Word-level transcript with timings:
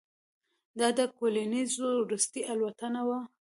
دا 0.79 0.87
د 0.97 0.99
کولینز 1.17 1.71
وروستۍ 2.01 2.41
الوتنه 2.53 3.01
وه. 3.07 3.19